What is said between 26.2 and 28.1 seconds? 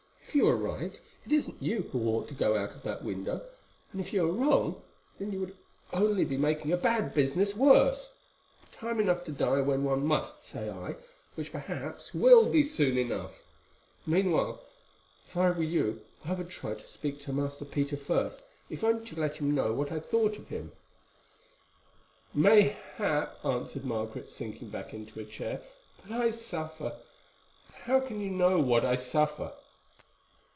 suffer—how